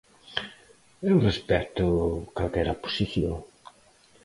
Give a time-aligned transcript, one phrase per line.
[1.09, 1.85] Eu respecto
[2.35, 3.35] calquera posición.